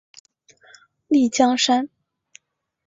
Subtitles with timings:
[1.09, 1.87] 丽江杉